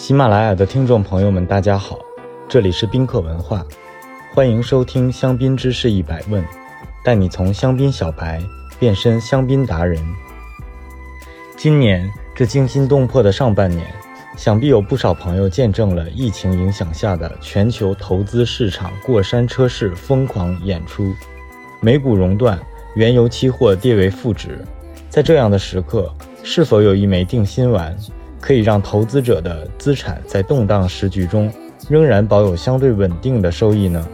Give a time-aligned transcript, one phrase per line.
[0.00, 1.98] 喜马拉雅的听众朋友们，大家好，
[2.48, 3.62] 这里是宾客文化，
[4.32, 6.42] 欢迎收听香槟知识一百问，
[7.04, 8.42] 带你从香槟小白
[8.78, 10.02] 变身香槟达人。
[11.54, 13.86] 今年这惊心动魄的上半年，
[14.38, 21.12] 想必有不少朋友见证了疫情影响下的全球投资市场过山车式疯狂演出，
[21.82, 22.58] 美股熔断，
[22.94, 24.64] 原油期货跌为负值，
[25.10, 26.10] 在这样的时刻，
[26.42, 27.94] 是否有一枚定心丸？
[28.40, 31.52] 可以让投资者的资产在动荡时局中
[31.88, 34.06] 仍然保有相对稳定的收益呢？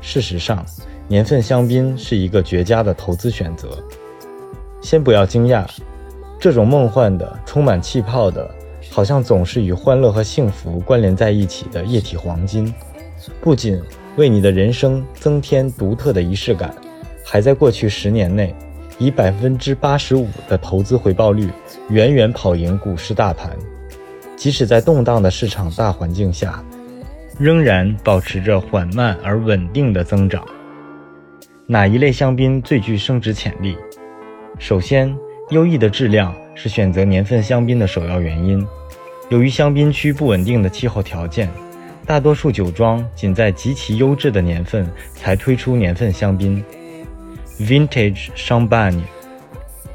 [0.00, 0.64] 事实上，
[1.06, 3.68] 年份香槟是一个绝佳的投资选择。
[4.80, 5.66] 先不要惊讶，
[6.38, 8.50] 这种梦幻的、充满气泡的，
[8.90, 12.72] 好像总是与欢乐和幸福关联在一起的液体黄金，
[13.42, 13.78] 不仅
[14.16, 16.74] 为你的人生增添独特的仪式感，
[17.24, 18.54] 还在过去十年内。
[19.00, 21.48] 以百分之八十五的投资回报率，
[21.88, 23.50] 远远跑赢股市大盘。
[24.36, 26.62] 即使在动荡的市场大环境下，
[27.38, 30.46] 仍然保持着缓慢而稳定的增长。
[31.66, 33.74] 哪一类香槟最具升值潜力？
[34.58, 35.16] 首先，
[35.48, 38.62] 优异的质量是选择年份香槟的首要原因。
[39.30, 41.48] 由于香槟区不稳定的气候条件，
[42.04, 46.62] 大多数酒庄仅在极其优质的年份才推出年份香槟。
[47.60, 49.02] Vintage Champagne，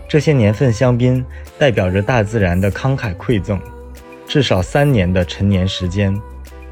[0.07, 1.25] 这些年份香槟
[1.57, 3.59] 代表着大自然的慷慨馈赠，
[4.27, 6.15] 至少三年的陈年时间，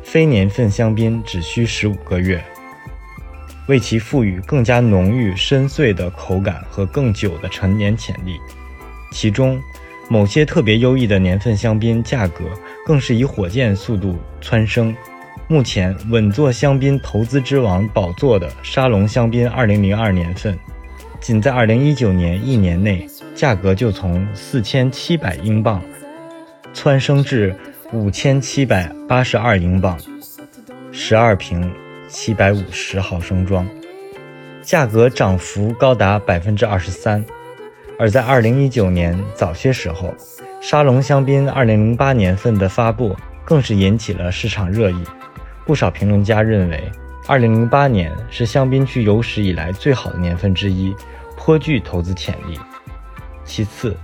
[0.03, 2.39] 非年份香槟只需十五个月，
[3.67, 8.37] 为其赋予更加浓郁深邃的口感和更久的陈年潜力。
[9.11, 9.59] 其中，
[10.07, 12.43] 某些特别优异的年份香槟价格
[12.85, 14.95] 更是以火箭速度蹿升。
[15.47, 20.55] 目前稳坐香槟投资之王宝座的沙龙香槟2002年份。
[21.23, 25.81] 仅在2019年一年内，价格就从4700英镑
[26.73, 27.55] 蹿升至
[27.93, 29.97] 5782英镑
[30.91, 31.73] ，12瓶
[32.09, 33.65] 750毫升装，
[34.61, 37.23] 价格涨幅高达23%。
[37.97, 40.13] 而在2019年早些时候，
[40.59, 45.01] 沙龙香槟2008年份的发布更是引起了市场热议。
[45.65, 46.83] 不少评论家认为
[47.27, 50.95] ，2008年是香槟区有史以来最好的年份之一。
[51.35, 52.57] 颇具投资潜力。
[53.43, 53.97] 其次，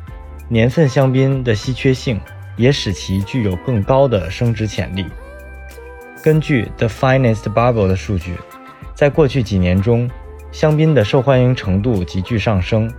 [0.50, 2.19] 年份香槟的稀缺性
[2.57, 5.06] 也使其具有更高的升值潜力。
[6.22, 8.35] 根据 The Finest Bubble 的数据，
[8.94, 10.12] 在过去几年中，
[10.51, 12.91] 香槟的受欢迎程度急剧上升，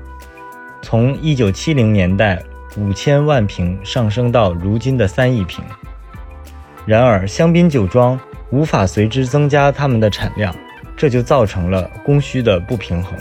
[0.81, 2.43] 从1970年代
[2.79, 5.63] 五千万瓶上升到如今的三亿瓶。
[6.87, 8.19] 然而，香槟酒庄
[8.51, 10.55] 无法随之增加它们的产量，
[10.97, 13.19] 这就造成了供需的不平衡。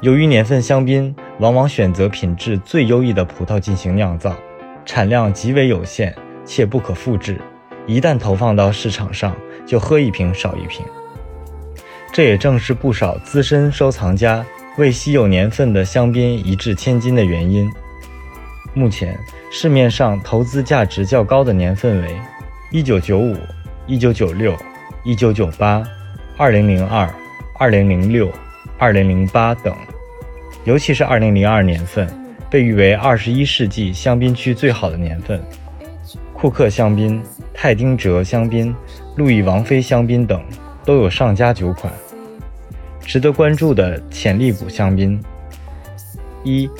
[0.00, 4.36] 由于年份香槟往往选择品质最优异的葡萄进行酿造，
[4.84, 6.14] 产量极为有限
[6.44, 7.40] 且不可复制，
[7.86, 9.36] 一旦投放到市场上，
[9.66, 10.84] 就喝一瓶少一瓶。
[12.12, 14.44] 这也正是不少资深收藏家
[14.78, 17.70] 为稀有年份的香槟一掷千金的原因。
[18.74, 19.18] 目前
[19.50, 22.16] 市面上投资价值较高的年份为
[22.72, 23.36] 1995、
[23.88, 24.56] 1996、
[25.04, 25.84] 1998、
[26.38, 27.08] 2002、
[27.58, 28.30] 2006。
[28.80, 29.74] 二零零八等，
[30.62, 32.08] 尤其是二零零二年份，
[32.48, 35.42] 被誉为二十一世纪香槟区最好的年份。
[36.32, 37.20] 库克香槟、
[37.52, 38.72] 泰丁哲香槟、
[39.16, 40.40] 路易王妃香槟等
[40.84, 41.92] 都有上佳酒款。
[43.00, 45.20] 值得关注的潜力股香槟：
[46.44, 46.70] 一、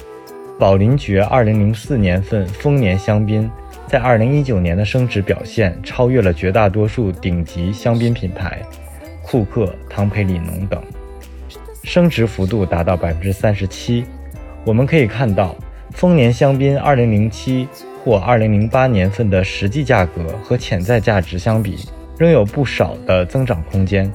[0.56, 3.50] 宝林爵二零零四年份丰年香槟，
[3.88, 8.60] 在二零一九年的升值表现超越了绝大多数顶级香槟品牌，
[9.22, 10.78] 库克、唐培里农等。
[11.84, 14.04] 升值幅度达到百分之三十七，
[14.62, 15.56] 我们可以看到，
[15.92, 17.66] 丰年香槟二零零七
[18.04, 21.88] 或二零零八年份的实际价格和潜在价值相比，
[22.18, 24.12] 仍有不少的增长空间。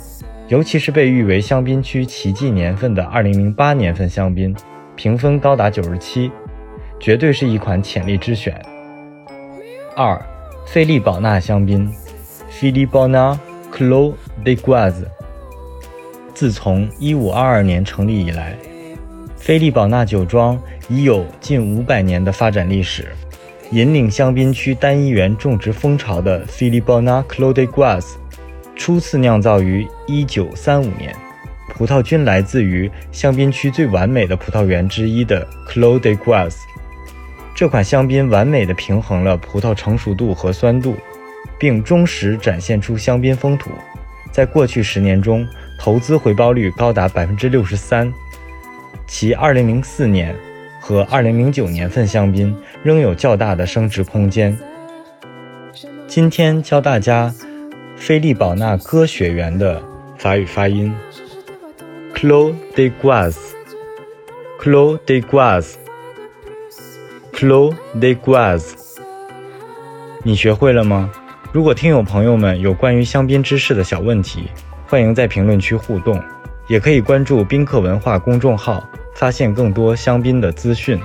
[0.49, 4.55] 尤其是被誉为香槟区奇迹年份的二零零八年份香槟，
[4.95, 6.29] 评分高达九十七，
[6.99, 8.55] 绝对是一款潜力之选。
[9.95, 10.19] 二，
[10.65, 11.85] 菲利宝纳香槟
[12.49, 13.39] p h i l i p o n a
[13.71, 14.13] Clo
[14.43, 14.93] de Guaz
[16.33, 18.57] 自从1522年成立以来，
[19.37, 20.59] 菲利宝纳酒庄
[20.89, 23.09] 已有近五百年的发展历史。
[23.71, 28.15] 引领香槟区单一园种植风潮的菲利宝纳 Clo de Guaz，
[28.75, 31.15] 初次酿造于1935年，
[31.69, 36.55] 葡萄均来自于香槟区最完美的葡萄园之一的 Clo de Guaz
[37.55, 40.95] 这款香槟完美的平衡了葡萄成熟度和酸度，
[41.57, 43.69] 并忠实展现出香槟风土。
[44.31, 45.47] 在过去十年中，
[45.77, 48.11] 投资回报率高达百分之六十三，
[49.05, 50.35] 其二零零四年
[50.79, 54.57] 和二零零九年份香槟仍有较大的升值空间。
[56.07, 57.31] 今天教大家
[57.95, 59.79] 菲利宝纳歌雪园的
[60.17, 60.91] 法语发音
[62.15, 65.21] ：Clos de Gaz，Clos de
[67.43, 68.73] flow de gaz。
[70.23, 71.11] 你学会了吗？
[71.51, 74.47] 如果听友朋友们有关于香槟知识的小问题，
[74.87, 76.17] 欢迎在评论区互动，
[76.67, 78.81] 也可以关注宾客文化公众号，
[79.13, 80.97] 发现更多香槟的资讯。